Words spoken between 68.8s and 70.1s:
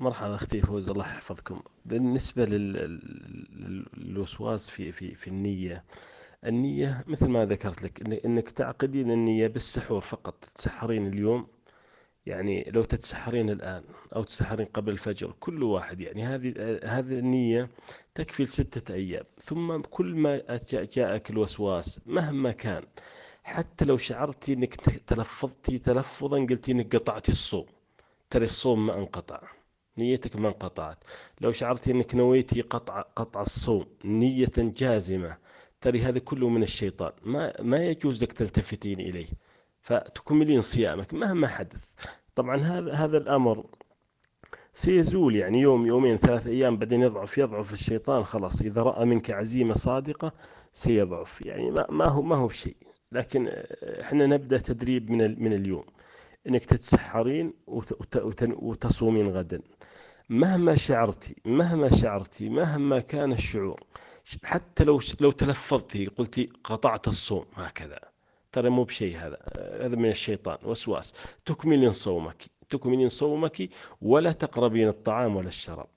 بشيء هذا هذا من